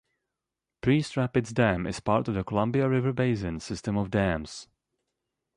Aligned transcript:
Priest 0.81 1.15
Rapids 1.15 1.53
Dam 1.53 1.85
is 1.85 1.99
part 1.99 2.27
of 2.27 2.33
the 2.33 2.43
Columbia 2.43 2.89
River 2.89 3.13
Basin 3.13 3.59
system 3.59 3.95
of 3.97 4.09
dams. 4.09 4.67